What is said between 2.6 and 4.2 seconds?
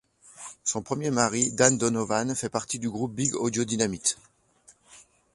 du groupe Big Audio Dynamite.